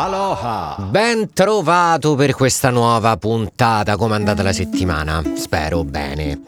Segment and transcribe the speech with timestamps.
[0.00, 0.76] Aloha!
[0.78, 3.96] Ben trovato per questa nuova puntata.
[3.96, 5.24] Come è andata la settimana?
[5.34, 6.42] Spero bene.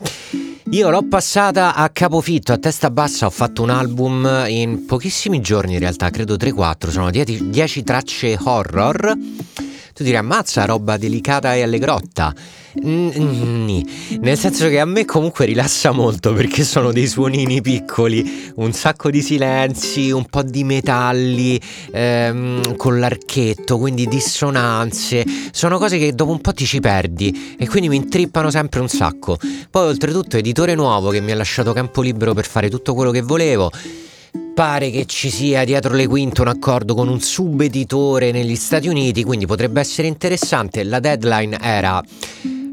[0.70, 5.72] Io l'ho passata a capofitto, a testa bassa, ho fatto un album in pochissimi giorni
[5.72, 9.14] in realtà, credo 3-4, sono 10 tracce horror.
[9.94, 12.32] Tu direi ammazza, roba delicata e allegrotta.
[12.72, 19.10] Nel senso che a me comunque rilassa molto perché sono dei suonini piccoli, un sacco
[19.10, 21.60] di silenzi, un po' di metalli
[21.90, 27.66] ehm, con l'archetto, quindi dissonanze, sono cose che dopo un po' ti ci perdi e
[27.66, 29.36] quindi mi intrippano sempre un sacco.
[29.68, 33.22] Poi oltretutto editore nuovo che mi ha lasciato campo libero per fare tutto quello che
[33.22, 33.70] volevo.
[34.54, 39.24] Pare che ci sia dietro le quinte un accordo con un subeditore negli Stati Uniti,
[39.24, 40.84] quindi potrebbe essere interessante.
[40.84, 42.02] La deadline era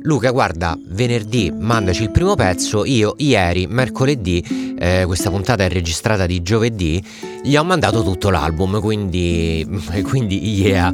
[0.08, 4.42] Luca, guarda, venerdì mandaci il primo pezzo, io ieri, mercoledì,
[4.80, 7.04] eh, questa puntata è registrata di giovedì,
[7.44, 9.68] gli ho mandato tutto l'album, quindi,
[10.08, 10.94] quindi yeah.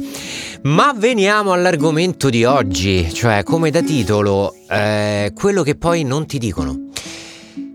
[0.62, 6.38] Ma veniamo all'argomento di oggi, cioè come da titolo, eh, quello che poi non ti
[6.38, 6.88] dicono.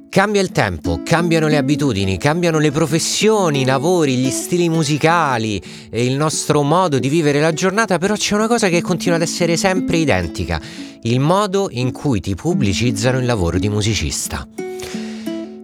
[0.09, 6.03] Cambia il tempo, cambiano le abitudini, cambiano le professioni, i lavori, gli stili musicali e
[6.03, 9.55] il nostro modo di vivere la giornata, però c'è una cosa che continua ad essere
[9.55, 10.59] sempre identica,
[11.03, 14.47] il modo in cui ti pubblicizzano il lavoro di musicista.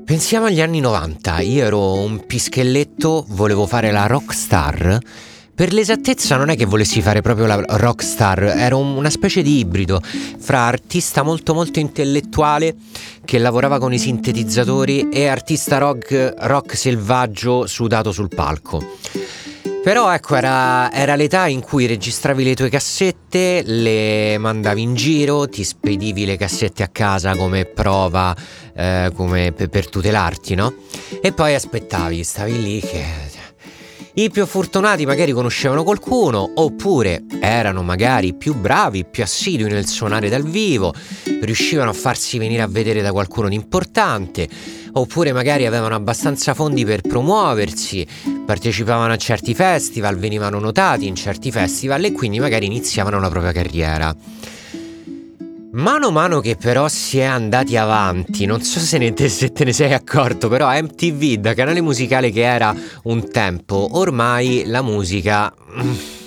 [0.06, 5.00] Pensiamo agli anni 90, io ero un pischelletto, volevo fare la rockstar
[5.56, 10.02] per l'esattezza non è che volessi fare proprio la rockstar, ero una specie di ibrido
[10.02, 12.76] fra artista molto molto intellettuale
[13.24, 18.84] che lavorava con i sintetizzatori e artista rock, rock selvaggio sudato sul palco.
[19.82, 25.48] Però ecco, era, era, l'età in cui registravi le tue cassette, le mandavi in giro,
[25.48, 28.36] ti spedivi le cassette a casa come prova,
[28.76, 30.74] eh, come per, per tutelarti, no?
[31.22, 33.04] E poi aspettavi, stavi lì che
[34.18, 40.30] i più fortunati magari conoscevano qualcuno, oppure erano magari più bravi, più assidui nel suonare
[40.30, 40.94] dal vivo,
[41.42, 44.48] riuscivano a farsi venire a vedere da qualcuno di importante,
[44.94, 48.08] oppure magari avevano abbastanza fondi per promuoversi,
[48.46, 53.52] partecipavano a certi festival, venivano notati in certi festival e quindi magari iniziavano la propria
[53.52, 54.16] carriera.
[55.76, 59.52] Mano a mano che però si è andati avanti, non so se, ne te, se
[59.52, 64.82] te ne sei accorto, però MTV da canale musicale che era un tempo, ormai la
[64.82, 65.54] musica...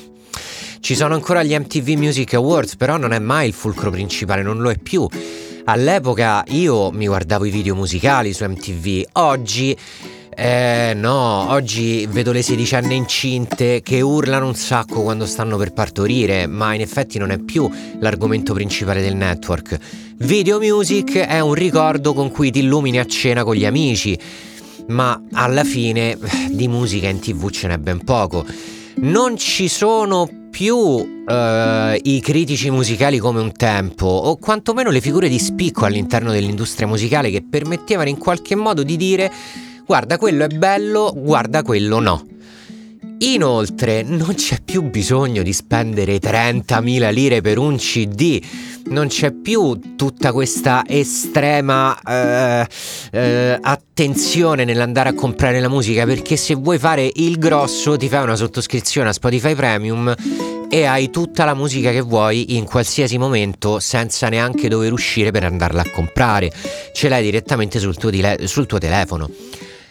[0.81, 4.59] Ci sono ancora gli MTV Music Awards, però non è mai il fulcro principale, non
[4.59, 5.09] lo è più.
[5.65, 9.77] All'epoca io mi guardavo i video musicali su MTV, oggi
[10.41, 16.47] eh no, oggi vedo le sedicenni incinte che urlano un sacco quando stanno per partorire,
[16.47, 17.69] ma in effetti non è più
[17.99, 19.77] l'argomento principale del network.
[20.19, 24.17] Video music è un ricordo con cui ti illumini a cena con gli amici,
[24.87, 26.17] ma alla fine
[26.51, 28.47] di musica in tv ce n'è ben poco.
[29.01, 31.05] Non ci sono più uh,
[32.01, 37.29] i critici musicali come un tempo, o quantomeno le figure di spicco all'interno dell'industria musicale
[37.31, 39.33] che permettevano in qualche modo di dire
[39.89, 42.27] guarda quello è bello, guarda quello no.
[43.21, 48.39] Inoltre non c'è più bisogno di spendere 30.000 lire per un CD,
[48.89, 52.67] non c'è più tutta questa estrema eh,
[53.13, 58.25] eh, attenzione nell'andare a comprare la musica perché se vuoi fare il grosso ti fai
[58.25, 60.15] una sottoscrizione a Spotify Premium
[60.69, 65.45] e hai tutta la musica che vuoi in qualsiasi momento senza neanche dover uscire per
[65.45, 66.53] andarla a comprare,
[66.93, 69.31] ce l'hai direttamente sul tuo, dile- sul tuo telefono.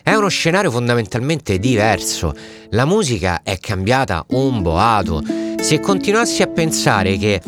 [0.07, 2.33] È uno scenario fondamentalmente diverso.
[2.69, 5.21] La musica è cambiata un boato.
[5.59, 7.41] Se continuassi a pensare che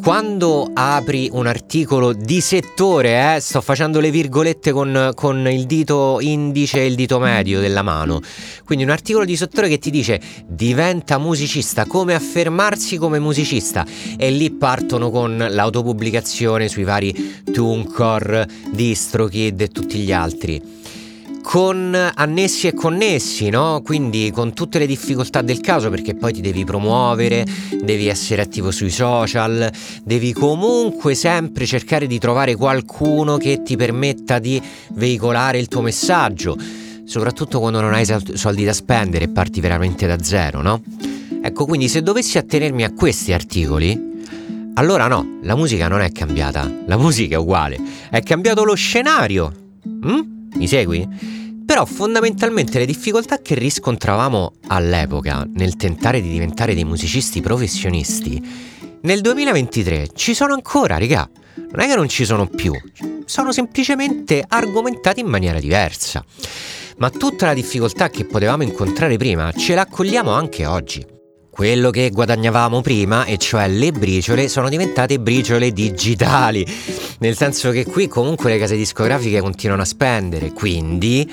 [0.00, 6.18] quando apri un articolo di settore, eh, sto facendo le virgolette con, con, il dito
[6.20, 8.20] indice e il dito medio della mano,
[8.64, 13.84] quindi un articolo di settore che ti dice diventa musicista, come affermarsi come musicista
[14.16, 20.77] e lì partono con l'autopubblicazione sui vari TuneCore, DistroKid e tutti gli altri
[21.48, 23.80] con annessi e connessi, no?
[23.82, 27.46] Quindi con tutte le difficoltà del caso, perché poi ti devi promuovere,
[27.80, 29.72] devi essere attivo sui social,
[30.04, 36.54] devi comunque sempre cercare di trovare qualcuno che ti permetta di veicolare il tuo messaggio,
[37.04, 40.82] soprattutto quando non hai soldi da spendere e parti veramente da zero, no?
[41.42, 43.98] Ecco, quindi se dovessi attenermi a questi articoli,
[44.74, 47.80] allora no, la musica non è cambiata, la musica è uguale,
[48.10, 49.50] è cambiato lo scenario.
[49.88, 50.36] Mm?
[50.54, 51.36] Mi segui?
[51.68, 58.42] Però fondamentalmente le difficoltà che riscontravamo all'epoca nel tentare di diventare dei musicisti professionisti,
[59.02, 61.28] nel 2023 ci sono ancora, regà.
[61.56, 62.72] Non è che non ci sono più,
[63.26, 66.24] sono semplicemente argomentati in maniera diversa.
[66.96, 71.04] Ma tutta la difficoltà che potevamo incontrare prima ce la accogliamo anche oggi.
[71.58, 76.64] quello che guadagnavamo prima, e cioè le briciole, sono diventate briciole digitali.
[77.18, 81.28] Nel senso che qui comunque le case discografiche continuano a spendere, quindi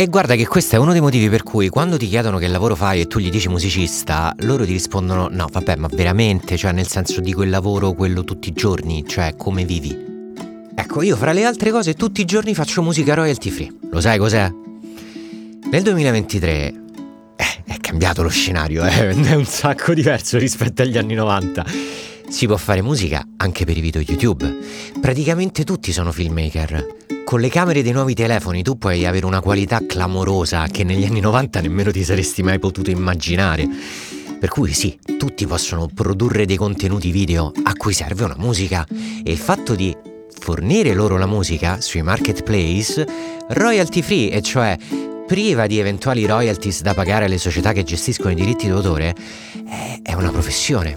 [0.00, 2.76] E guarda che questo è uno dei motivi per cui quando ti chiedono che lavoro
[2.76, 6.86] fai e tu gli dici musicista, loro ti rispondono no, vabbè, ma veramente, cioè nel
[6.86, 9.98] senso di quel lavoro, quello tutti i giorni, cioè come vivi.
[10.72, 13.74] Ecco, io fra le altre cose tutti i giorni faccio musica royalty free.
[13.90, 14.48] Lo sai cos'è?
[15.68, 16.50] Nel 2023
[17.34, 19.08] eh, è cambiato lo scenario, eh?
[19.10, 21.64] è un sacco diverso rispetto agli anni 90.
[22.30, 24.58] Si può fare musica anche per i video YouTube.
[25.00, 26.96] Praticamente tutti sono filmmaker.
[27.24, 31.20] Con le camere dei nuovi telefoni tu puoi avere una qualità clamorosa che negli anni
[31.20, 33.66] 90 nemmeno ti saresti mai potuto immaginare.
[34.38, 39.32] Per cui sì, tutti possono produrre dei contenuti video a cui serve una musica e
[39.32, 39.96] il fatto di
[40.38, 43.06] fornire loro la musica sui marketplace
[43.48, 44.76] royalty free, e cioè
[45.26, 49.14] priva di eventuali royalties da pagare alle società che gestiscono i diritti d'autore,
[50.02, 50.96] è una professione.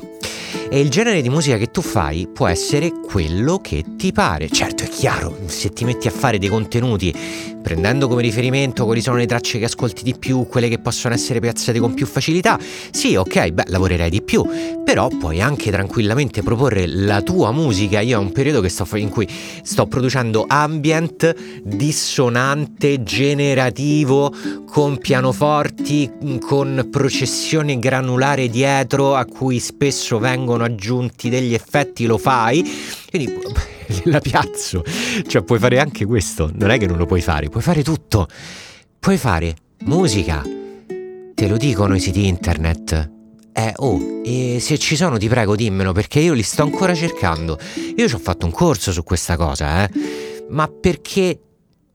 [0.73, 4.47] E il genere di musica che tu fai può essere quello che ti pare.
[4.47, 7.13] Certo, è chiaro, se ti metti a fare dei contenuti
[7.61, 11.39] prendendo come riferimento quali sono le tracce che ascolti di più, quelle che possono essere
[11.39, 12.59] piazzate con più facilità,
[12.89, 14.45] sì, ok, beh, lavorerai di più,
[14.83, 18.01] però puoi anche tranquillamente proporre la tua musica.
[18.01, 19.27] Io ho un periodo sto, in cui
[19.61, 24.33] sto producendo ambient dissonante, generativo,
[24.65, 32.63] con pianoforti, con processione granulare dietro a cui spesso vengono aggiunti degli effetti, lo fai.
[33.09, 33.33] Quindi
[34.05, 34.83] la piazzo.
[35.27, 36.51] Cioè, puoi fare anche questo.
[36.53, 38.27] Non è che non lo puoi fare, puoi fare tutto.
[38.99, 40.43] Puoi fare musica.
[41.33, 43.11] Te lo dicono i siti internet.
[43.53, 47.59] Eh, oh, e se ci sono ti prego dimmelo perché io li sto ancora cercando.
[47.95, 49.89] Io ci ho fatto un corso su questa cosa, eh.
[50.49, 51.39] Ma perché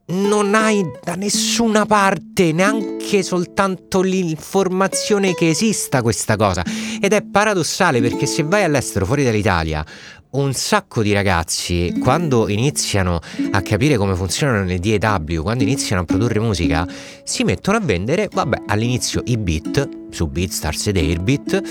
[0.09, 6.63] non hai da nessuna parte neanche soltanto l'informazione che esista questa cosa.
[7.01, 9.85] Ed è paradossale perché se vai all'estero fuori dall'Italia
[10.31, 13.19] un sacco di ragazzi, quando iniziano
[13.51, 16.87] a capire come funzionano le DAW, quando iniziano a produrre musica,
[17.23, 21.61] si mettono a vendere, vabbè, all'inizio i beat su Beatstars ed Airbeat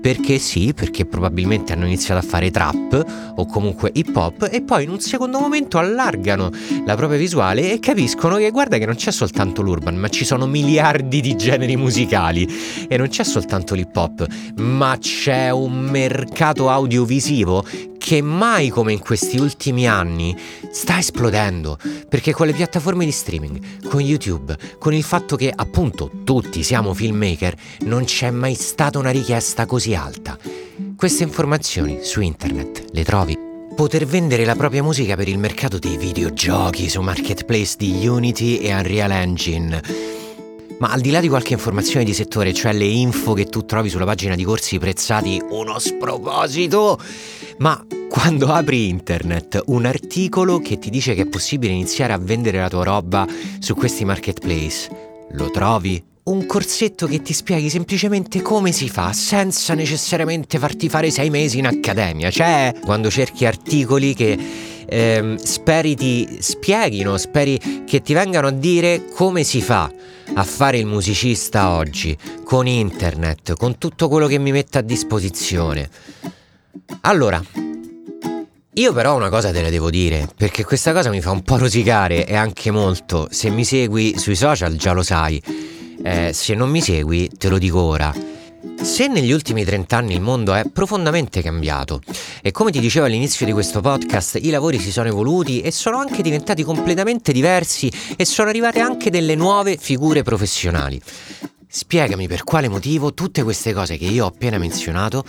[0.00, 4.84] perché sì, perché probabilmente hanno iniziato a fare trap o comunque hip hop e poi
[4.84, 6.50] in un secondo momento allargano
[6.84, 10.46] la propria visuale e capiscono che guarda che non c'è soltanto l'urban, ma ci sono
[10.46, 12.46] miliardi di generi musicali
[12.86, 14.26] e non c'è soltanto l'hip hop,
[14.58, 17.64] ma c'è un mercato audiovisivo
[18.06, 20.32] che mai come in questi ultimi anni
[20.70, 21.76] sta esplodendo,
[22.08, 26.94] perché con le piattaforme di streaming, con YouTube, con il fatto che appunto tutti siamo
[26.94, 30.38] filmmaker, non c'è mai stata una richiesta così alta.
[30.96, 33.36] Queste informazioni su internet le trovi.
[33.74, 38.72] Poter vendere la propria musica per il mercato dei videogiochi su marketplace di Unity e
[38.72, 39.82] Unreal Engine.
[40.78, 43.88] Ma al di là di qualche informazione di settore, cioè le info che tu trovi
[43.88, 47.00] sulla pagina di corsi prezzati, uno sproposito,
[47.58, 52.58] ma quando apri internet un articolo che ti dice che è possibile iniziare a vendere
[52.58, 53.26] la tua roba
[53.58, 54.88] su questi marketplace,
[55.32, 56.02] lo trovi?
[56.24, 61.58] Un corsetto che ti spieghi semplicemente come si fa senza necessariamente farti fare sei mesi
[61.58, 62.30] in accademia.
[62.30, 64.36] Cioè, quando cerchi articoli che
[64.86, 69.90] ehm, speri ti spieghino, speri che ti vengano a dire come si fa
[70.34, 75.88] a fare il musicista oggi, con internet, con tutto quello che mi mette a disposizione.
[77.02, 77.42] Allora,
[78.78, 81.56] io però una cosa te la devo dire, perché questa cosa mi fa un po'
[81.56, 83.26] rosicare e anche molto.
[83.30, 85.42] Se mi segui sui social già lo sai.
[86.02, 88.12] Eh, se non mi segui, te lo dico ora.
[88.82, 92.00] Se negli ultimi 30 anni il mondo è profondamente cambiato
[92.42, 95.96] e come ti dicevo all'inizio di questo podcast i lavori si sono evoluti e sono
[95.96, 101.00] anche diventati completamente diversi e sono arrivate anche delle nuove figure professionali.
[101.68, 105.24] Spiegami per quale motivo tutte queste cose che io ho appena menzionato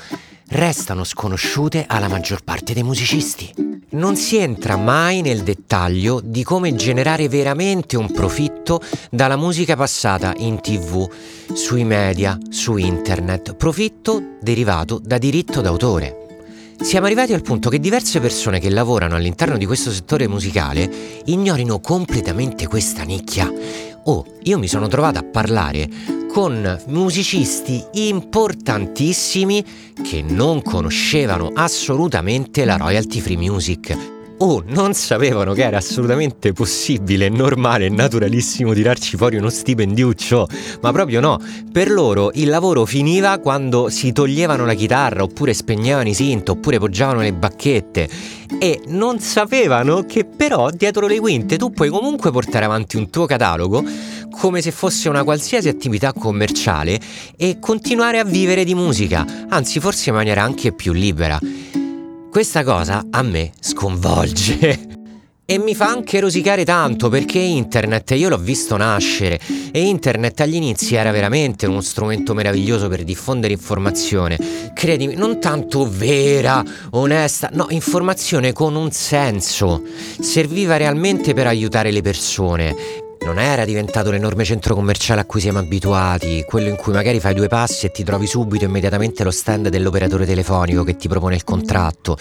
[0.50, 3.54] restano sconosciute alla maggior parte dei musicisti.
[3.90, 10.34] Non si entra mai nel dettaglio di come generare veramente un profitto dalla musica passata
[10.38, 11.10] in tv,
[11.54, 16.17] sui media, su internet, profitto derivato da diritto d'autore.
[16.80, 20.90] Siamo arrivati al punto che diverse persone che lavorano all'interno di questo settore musicale
[21.26, 23.52] ignorino completamente questa nicchia.
[24.04, 25.90] Oh, io mi sono trovato a parlare
[26.30, 29.66] con musicisti importantissimi
[30.02, 34.17] che non conoscevano assolutamente la royalty free music.
[34.40, 40.48] O non sapevano che era assolutamente possibile, normale e naturalissimo tirarci fuori uno stipendiuccio,
[40.82, 41.40] ma proprio no.
[41.72, 46.78] Per loro il lavoro finiva quando si toglievano la chitarra, oppure spegnevano i synth, oppure
[46.80, 48.10] poggiavano le bacchette
[48.60, 53.26] e non sapevano che però dietro le quinte tu puoi comunque portare avanti un tuo
[53.26, 53.84] catalogo
[54.32, 57.00] come se fosse una qualsiasi attività commerciale
[57.36, 61.40] e continuare a vivere di musica, anzi forse in maniera anche più libera.
[62.38, 64.90] Questa cosa a me sconvolge.
[65.44, 69.40] E mi fa anche rosicare tanto perché internet io l'ho visto nascere
[69.72, 74.38] e internet agli inizi era veramente uno strumento meraviglioso per diffondere informazione.
[74.76, 79.82] Credimi, non tanto vera, onesta, no, informazione con un senso.
[80.20, 85.60] Serviva realmente per aiutare le persone non era diventato l'enorme centro commerciale a cui siamo
[85.60, 89.68] abituati, quello in cui magari fai due passi e ti trovi subito immediatamente lo stand
[89.68, 92.18] dell'operatore telefonico che ti propone il contratto.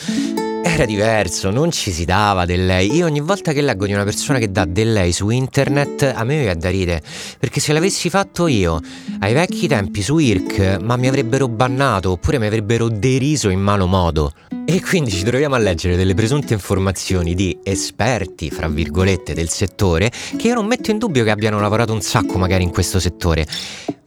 [0.64, 2.92] Era diverso, non ci si dava del lei.
[2.92, 6.24] Io ogni volta che leggo di una persona che dà del lei su internet, a
[6.24, 7.02] me mi viene da ridere.
[7.38, 8.80] Perché se l'avessi fatto io,
[9.20, 13.86] ai vecchi tempi su IRC, ma mi avrebbero bannato oppure mi avrebbero deriso in malo
[13.86, 14.32] modo.
[14.68, 20.10] E quindi ci troviamo a leggere delle presunte informazioni di esperti, fra virgolette, del settore,
[20.36, 23.46] che io non metto in dubbio che abbiano lavorato un sacco magari in questo settore.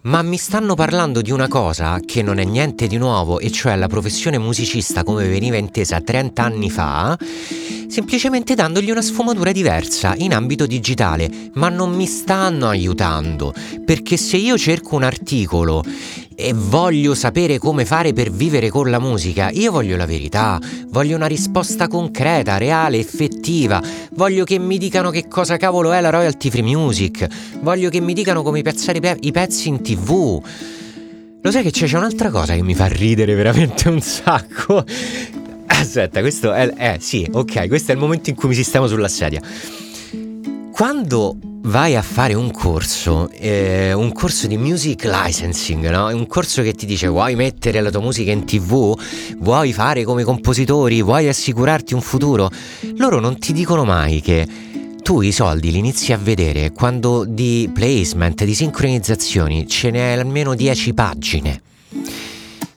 [0.02, 3.78] Ma mi stanno parlando di una cosa che non è niente di nuovo, e cioè
[3.78, 7.18] la professione musicista come veniva intesa 30 anni fa,
[7.88, 13.54] semplicemente dandogli una sfumatura diversa in ambito digitale, ma non mi stanno aiutando,
[13.86, 15.84] perché se io cerco un articolo
[16.40, 21.18] e voglio sapere come fare per vivere con la musica, io voglio la verità, voglio
[21.18, 26.50] una risposta concreta, reale, effettiva, voglio che mi dicano che cosa cavolo è la royalty
[26.50, 27.28] free music,
[27.60, 30.42] voglio che mi dicano come piazzare i pezzi in tv.
[31.42, 34.86] Lo sai che c'è, c'è un'altra cosa che mi fa ridere veramente un sacco.
[35.68, 36.74] Aspetta, questo è...
[36.78, 39.42] Eh sì, ok, questo è il momento in cui mi sistemo sulla sedia.
[40.80, 46.06] Quando vai a fare un corso, eh, un corso di music licensing, no?
[46.06, 48.98] un corso che ti dice vuoi mettere la tua musica in tv,
[49.40, 52.50] vuoi fare come compositori, vuoi assicurarti un futuro,
[52.96, 54.48] loro non ti dicono mai che
[55.04, 60.56] tu i soldi li inizi a vedere quando di placement, di sincronizzazioni ce n'è almeno
[60.56, 61.62] 10 pagine.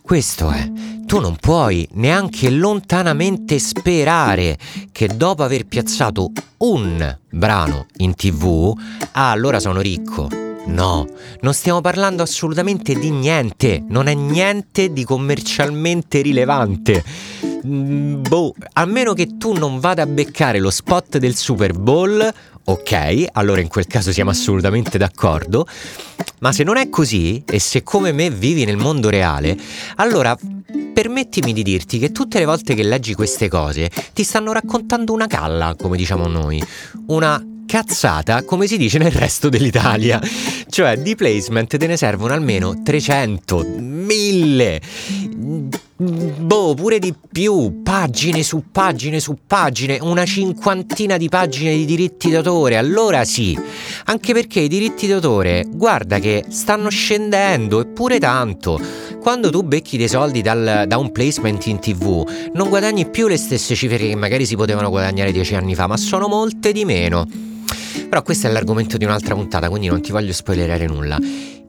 [0.01, 0.69] Questo è
[1.13, 4.57] tu non puoi neanche lontanamente sperare
[4.93, 8.75] che dopo aver piazzato un brano in tv,
[9.13, 10.31] ah allora sono ricco.
[10.65, 11.07] No,
[11.43, 17.05] non stiamo parlando assolutamente di niente, non è niente di commercialmente rilevante.
[17.67, 22.33] Mm, boh, a meno che tu non vada a beccare lo spot del Super Bowl,
[22.65, 25.67] ok, allora in quel caso siamo assolutamente d'accordo,
[26.41, 29.57] ma se non è così e se come me vivi nel mondo reale,
[29.97, 30.37] allora
[30.93, 35.27] permettimi di dirti che tutte le volte che leggi queste cose ti stanno raccontando una
[35.27, 36.63] calla, come diciamo noi,
[37.07, 40.21] una cazzata come si dice nel resto dell'Italia.
[40.69, 44.81] Cioè di placement te ne servono almeno 300, 1000
[46.03, 52.31] boh, pure di più, pagine su pagine su pagine, una cinquantina di pagine di diritti
[52.31, 53.59] d'autore, allora sì,
[54.07, 58.81] anche perché i diritti d'autore, guarda che stanno scendendo, eppure tanto.
[59.21, 63.37] Quando tu becchi dei soldi dal, da un placement in tv, non guadagni più le
[63.37, 67.27] stesse cifre che magari si potevano guadagnare dieci anni fa, ma sono molte di meno.
[68.09, 71.19] Però questo è l'argomento di un'altra puntata, quindi non ti voglio spoilerare nulla.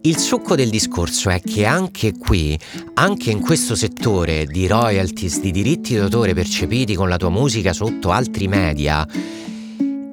[0.06, 2.60] Il succo del discorso è che anche qui,
[2.96, 8.12] anche in questo settore di royalties, di diritti d'autore percepiti con la tua musica sotto
[8.12, 9.08] altri media,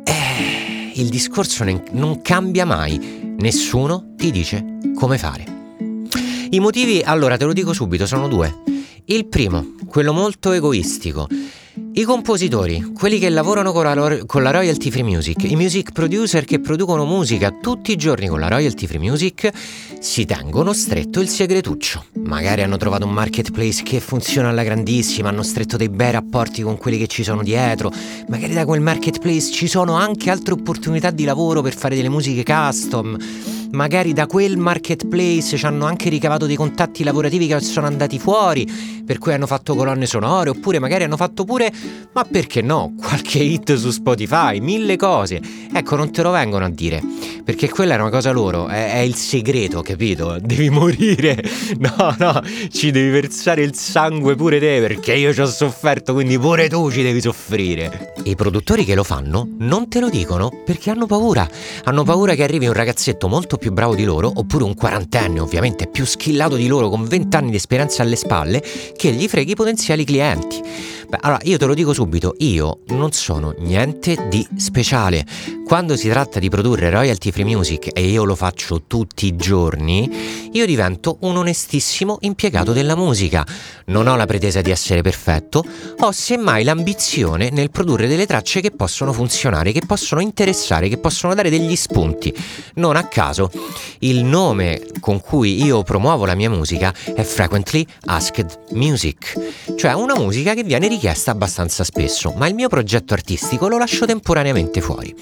[0.04, 3.34] eh, il discorso non cambia mai.
[3.36, 5.44] Nessuno ti dice come fare.
[6.50, 8.62] I motivi, allora te lo dico subito, sono due.
[9.06, 11.26] Il primo, quello molto egoistico.
[11.92, 16.44] I compositori, quelli che lavorano con la, con la, royalty free music, i music producer
[16.44, 19.50] che producono musica tutti i giorni con la royalty free music,
[19.98, 22.04] si tengono stretto il segretuccio.
[22.22, 26.78] Magari hanno trovato un marketplace che funziona alla grandissima, hanno stretto dei bei rapporti con
[26.78, 27.90] quelli che ci sono dietro,
[28.28, 32.44] magari da quel marketplace ci sono anche altre opportunità di lavoro per fare delle musiche
[32.44, 33.18] custom
[33.70, 38.68] magari da quel marketplace ci hanno anche ricavato dei contatti lavorativi che sono andati fuori,
[39.04, 41.72] per cui hanno fatto colonne sonore, oppure magari hanno fatto pure,
[42.12, 45.40] ma perché no, qualche hit su Spotify, mille cose.
[45.72, 47.02] Ecco, non te lo vengono a dire,
[47.44, 50.38] perché quella è una cosa loro, è, è il segreto, capito?
[50.42, 51.42] Devi morire,
[51.78, 56.38] no, no, ci devi versare il sangue pure te, perché io ci ho sofferto, quindi
[56.38, 58.14] pure tu ci devi soffrire.
[58.24, 61.48] I produttori che lo fanno non te lo dicono perché hanno paura,
[61.84, 65.86] hanno paura che arrivi un ragazzetto molto più bravo di loro, oppure un quarantenne ovviamente
[65.86, 68.60] più skillato di loro con 20 anni di esperienza alle spalle,
[68.96, 70.60] che gli freghi i potenziali clienti.
[71.08, 75.24] Beh, allora io te lo dico subito, io non sono niente di speciale.
[75.70, 80.50] Quando si tratta di produrre royalty free music e io lo faccio tutti i giorni,
[80.50, 83.46] io divento un onestissimo impiegato della musica.
[83.84, 85.64] Non ho la pretesa di essere perfetto,
[86.00, 91.36] ho semmai l'ambizione nel produrre delle tracce che possono funzionare, che possono interessare, che possono
[91.36, 92.34] dare degli spunti.
[92.74, 93.48] Non a caso,
[94.00, 100.18] il nome con cui io promuovo la mia musica è Frequently Asked Music, cioè una
[100.18, 105.14] musica che viene richiesta abbastanza spesso, ma il mio progetto artistico lo lascio temporaneamente fuori.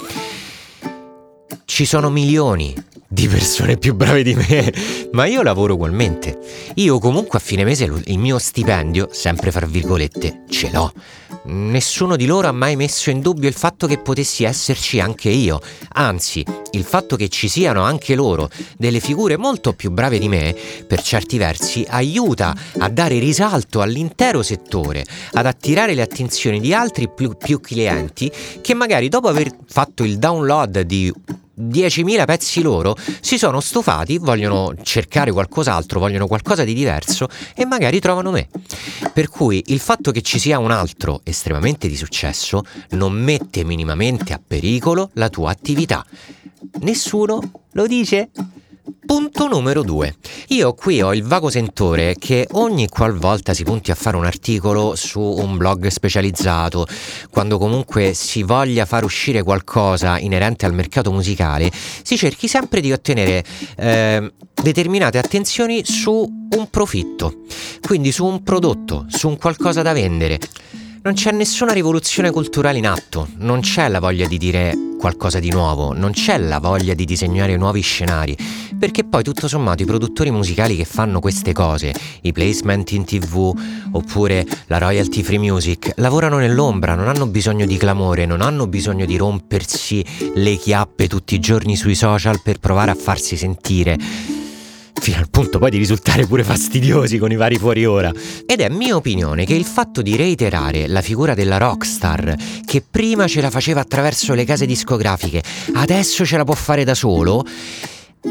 [1.65, 2.75] Ci sono milioni
[3.11, 4.73] di persone più brave di me,
[5.13, 6.39] ma io lavoro ugualmente.
[6.75, 10.93] Io comunque a fine mese il mio stipendio, sempre fra virgolette, ce l'ho.
[11.45, 15.61] Nessuno di loro ha mai messo in dubbio il fatto che potessi esserci anche io,
[15.95, 20.55] anzi, il fatto che ci siano anche loro delle figure molto più brave di me,
[20.87, 27.09] per certi versi, aiuta a dare risalto all'intero settore, ad attirare le attenzioni di altri
[27.09, 31.13] più, più clienti che magari dopo aver fatto il download di
[31.59, 37.99] 10.000 pezzi loro si sono stufati, vogliono cercare qualcos'altro, vogliono qualcosa di diverso e magari
[37.99, 38.49] trovano me.
[39.13, 44.33] Per cui il fatto che ci sia un altro estremamente di successo non mette minimamente
[44.33, 46.07] a pericolo la tua attività.
[46.81, 47.41] Nessuno
[47.73, 48.31] lo dice?
[49.05, 50.17] Punto numero 2.
[50.49, 54.95] Io qui ho il vago sentore che ogni qualvolta si punti a fare un articolo
[54.97, 56.87] su un blog specializzato,
[57.31, 62.93] quando comunque si voglia far uscire qualcosa inerente al mercato musicale, si cerchi sempre di
[62.93, 63.45] ottenere
[63.77, 67.45] eh, determinate attenzioni su un profitto,
[67.81, 70.39] quindi su un prodotto, su un qualcosa da vendere.
[71.01, 75.49] Non c'è nessuna rivoluzione culturale in atto, non c'è la voglia di dire qualcosa di
[75.49, 78.37] nuovo, non c'è la voglia di disegnare nuovi scenari,
[78.77, 83.55] perché poi tutto sommato i produttori musicali che fanno queste cose, i placement in tv
[83.93, 89.07] oppure la royalty free music, lavorano nell'ombra, non hanno bisogno di clamore, non hanno bisogno
[89.07, 94.47] di rompersi le chiappe tutti i giorni sui social per provare a farsi sentire
[95.01, 98.13] fino al punto poi di risultare pure fastidiosi con i vari fuori ora.
[98.47, 102.35] Ed è mia opinione che il fatto di reiterare la figura della rockstar,
[102.65, 105.43] che prima ce la faceva attraverso le case discografiche,
[105.75, 107.45] adesso ce la può fare da solo,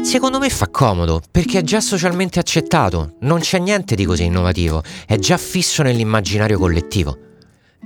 [0.02, 4.82] Secondo me fa comodo, perché è già socialmente accettato, non c'è niente di così innovativo,
[5.06, 7.27] è già fisso nell'immaginario collettivo.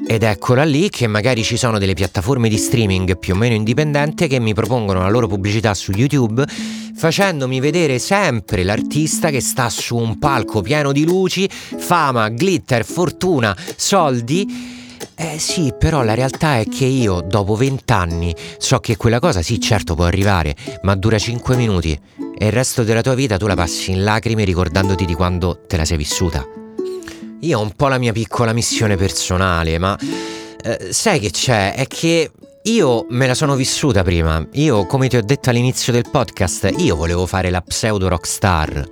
[0.07, 4.27] Ed eccola lì che magari ci sono delle piattaforme di streaming più o meno indipendenti
[4.27, 6.45] che mi propongono la loro pubblicità su YouTube
[6.95, 13.57] facendomi vedere sempre l'artista che sta su un palco pieno di luci, fama, glitter, fortuna,
[13.77, 14.81] soldi.
[15.15, 19.61] Eh sì, però la realtà è che io dopo vent'anni so che quella cosa sì
[19.61, 21.99] certo può arrivare, ma dura 5 minuti
[22.39, 25.77] e il resto della tua vita tu la passi in lacrime ricordandoti di quando te
[25.77, 26.62] la sei vissuta.
[27.43, 29.99] Io ho un po' la mia piccola missione personale, ma
[30.63, 31.75] eh, sai che c'è?
[31.75, 32.31] È che
[32.63, 34.47] io me la sono vissuta prima.
[34.53, 38.89] Io, come ti ho detto all'inizio del podcast, io volevo fare la pseudo rockstar.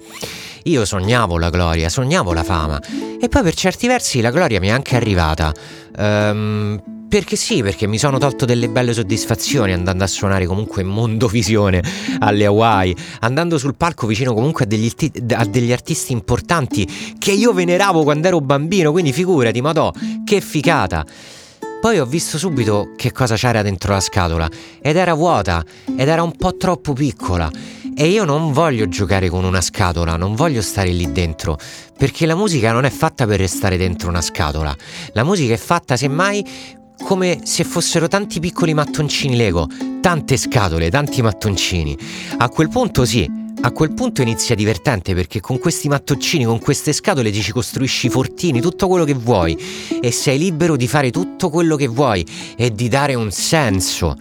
[0.64, 2.80] Io sognavo la gloria, sognavo la fama.
[3.20, 5.54] E poi per certi versi la gloria mi è anche arrivata.
[5.96, 10.88] Um, perché sì, perché mi sono tolto delle belle soddisfazioni andando a suonare comunque in
[10.88, 11.82] Mondovisione
[12.20, 14.94] alle Hawaii, andando sul palco vicino comunque a degli,
[15.34, 19.92] a degli artisti importanti che io veneravo quando ero bambino, quindi figurati, madò,
[20.24, 21.04] che ficata.
[21.80, 24.48] Poi ho visto subito che cosa c'era dentro la scatola
[24.80, 25.64] ed era vuota
[25.96, 27.50] ed era un po' troppo piccola.
[27.96, 31.58] E io non voglio giocare con una scatola, non voglio stare lì dentro,
[31.98, 34.74] perché la musica non è fatta per restare dentro una scatola.
[35.12, 39.66] La musica è fatta semmai come se fossero tanti piccoli mattoncini Lego,
[40.00, 41.96] tante scatole, tanti mattoncini.
[42.38, 43.28] A quel punto sì,
[43.62, 48.08] a quel punto inizia divertente perché con questi mattoncini, con queste scatole ti ci costruisci
[48.08, 49.58] fortini, tutto quello che vuoi
[50.00, 52.24] e sei libero di fare tutto quello che vuoi
[52.56, 54.16] e di dare un senso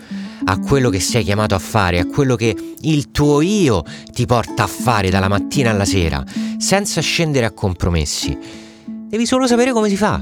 [0.46, 4.64] a quello che sei chiamato a fare, a quello che il tuo io ti porta
[4.64, 6.24] a fare dalla mattina alla sera,
[6.58, 8.38] senza scendere a compromessi.
[8.86, 10.22] Devi solo sapere come si fa.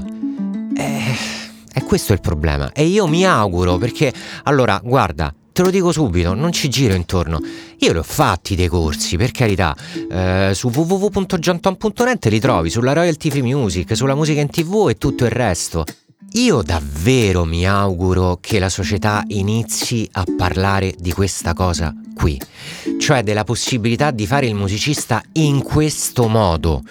[0.76, 1.37] Eh
[1.78, 2.72] e questo è il problema.
[2.72, 4.12] E io mi auguro, perché
[4.44, 7.40] allora, guarda, te lo dico subito, non ci giro intorno.
[7.78, 9.76] Io li ho fatti dei corsi, per carità.
[10.10, 15.24] Eh, su www.gianton.net li trovi, sulla Royalty Free Music, sulla musica in tv e tutto
[15.24, 15.84] il resto.
[16.32, 22.38] Io davvero mi auguro che la società inizi a parlare di questa cosa qui,
[22.98, 26.82] cioè della possibilità di fare il musicista in questo modo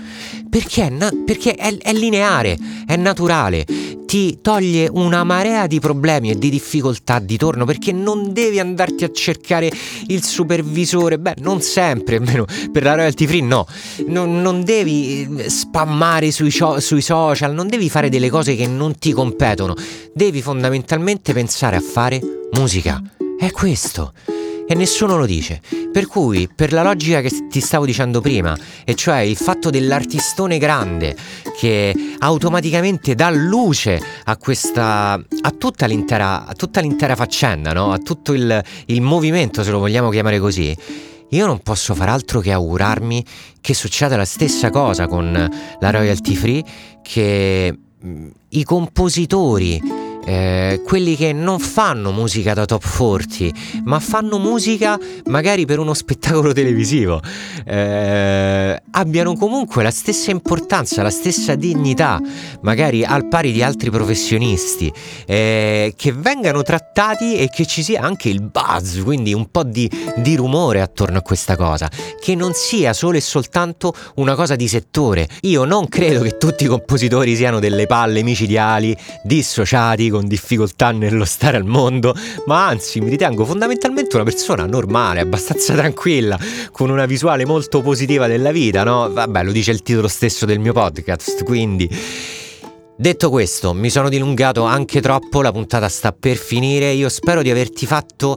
[0.57, 3.63] perché, è, na- perché è, è lineare, è naturale.
[4.07, 9.03] Ti toglie una marea di problemi e di difficoltà di torno perché non devi andarti
[9.03, 9.69] a cercare
[10.07, 13.67] il supervisore, beh non sempre, almeno per la royalty free no,
[14.07, 18.97] non, non devi eh, spammare sui, sui social, non devi fare delle cose che non
[18.97, 19.75] ti competono,
[20.13, 22.21] devi fondamentalmente pensare a fare
[22.53, 23.01] musica,
[23.37, 24.13] è questo
[24.67, 25.61] e nessuno lo dice.
[25.91, 30.57] Per cui, per la logica che ti stavo dicendo prima, e cioè il fatto dell'artistone
[30.57, 31.15] grande
[31.57, 37.91] che automaticamente dà luce a questa a tutta l'intera, a tutta l'intera faccenda, no?
[37.91, 40.75] a tutto il, il movimento, se lo vogliamo chiamare così.
[41.31, 43.25] Io non posso far altro che augurarmi
[43.59, 45.49] che succeda la stessa cosa con
[45.79, 46.63] la royalty free,
[47.01, 49.96] che mm, i compositori
[50.27, 55.93] eh, quelli che non fanno musica da top 40, ma fanno musica magari per uno
[55.93, 57.21] spettacolo televisivo,
[57.65, 62.19] eh, abbiano comunque la stessa importanza, la stessa dignità,
[62.61, 64.91] magari al pari di altri professionisti,
[65.25, 69.89] eh, che vengano trattati e che ci sia anche il buzz, quindi un po' di,
[70.17, 74.67] di rumore attorno a questa cosa, che non sia solo e soltanto una cosa di
[74.67, 75.25] settore.
[75.43, 81.25] Io non credo che tutti i compositori siano delle palle micidiali, dissociati, con difficoltà nello
[81.25, 82.15] stare al mondo,
[82.47, 86.39] ma anzi mi ritengo fondamentalmente una persona normale, abbastanza tranquilla,
[86.71, 89.11] con una visuale molto positiva della vita, no?
[89.11, 91.89] Vabbè, lo dice il titolo stesso del mio podcast, quindi...
[92.99, 97.51] Detto questo, mi sono dilungato anche troppo, la puntata sta per finire, io spero di
[97.51, 98.35] averti fatto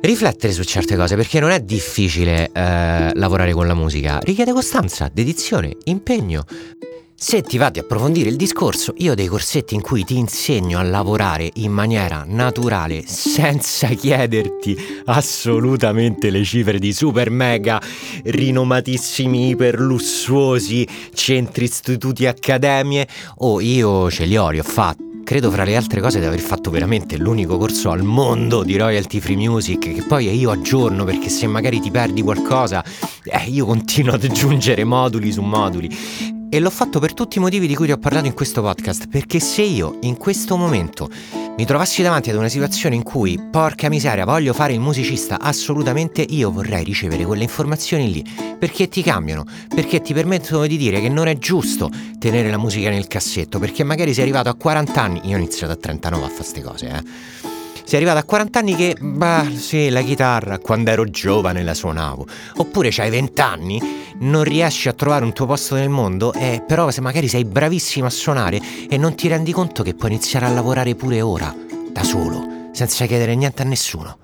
[0.00, 5.08] riflettere su certe cose perché non è difficile eh, lavorare con la musica, richiede costanza,
[5.12, 6.44] dedizione, impegno.
[7.24, 10.80] Se ti va di approfondire il discorso, io ho dei corsetti in cui ti insegno
[10.80, 17.80] a lavorare in maniera naturale, senza chiederti assolutamente le cifre di super mega
[18.24, 23.06] rinomatissimi, iper lussuosi centri, istituti, accademie.
[23.36, 26.40] Oh, io ce li ho, li ho fatti credo fra le altre cose di aver
[26.40, 31.28] fatto veramente l'unico corso al mondo di royalty free music che poi io aggiorno perché
[31.28, 32.84] se magari ti perdi qualcosa
[33.22, 37.66] eh, io continuo ad aggiungere moduli su moduli e l'ho fatto per tutti i motivi
[37.66, 41.08] di cui ti ho parlato in questo podcast, perché se io in questo momento
[41.56, 46.20] mi trovassi davanti ad una situazione in cui, porca miseria, voglio fare il musicista, assolutamente
[46.20, 48.22] io vorrei ricevere quelle informazioni lì,
[48.58, 51.88] perché ti cambiano, perché ti permettono di dire che non è giusto
[52.18, 55.72] tenere la musica nel cassetto, perché magari sei arrivato a 40 anni, io ho iniziato
[55.72, 57.51] a 39 a fare queste cose, eh
[57.92, 62.24] sei arrivato a 40 anni che, bah, sì, la chitarra, quando ero giovane la suonavo.
[62.56, 63.78] Oppure c'hai 20 anni,
[64.20, 68.06] non riesci a trovare un tuo posto nel mondo, e però se magari sei bravissimo
[68.06, 71.54] a suonare e non ti rendi conto che puoi iniziare a lavorare pure ora,
[71.90, 74.16] da solo, senza chiedere niente a nessuno.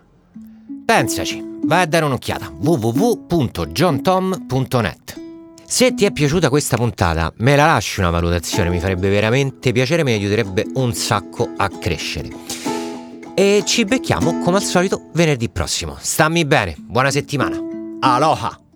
[0.87, 5.21] Pensaci, vai a dare un'occhiata www.johntom.net.
[5.67, 10.05] Se ti è piaciuta questa puntata, me la lasci una valutazione, mi farebbe veramente piacere,
[10.05, 12.58] mi aiuterebbe un sacco a crescere.
[13.39, 15.97] E ci becchiamo come al solito venerdì prossimo.
[16.01, 17.57] Stammi bene, buona settimana.
[18.01, 18.68] Aloha!